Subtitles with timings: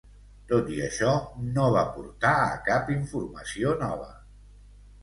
[0.51, 1.11] Tot i això,
[1.59, 4.11] no va portar a cap informació nova.